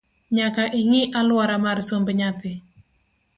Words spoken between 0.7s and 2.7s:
ing’i aluora mar somb nyathi